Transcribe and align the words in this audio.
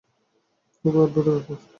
খুবই 0.85 0.99
অদ্ভুত 0.99 1.25
ব্যাপার। 1.27 1.57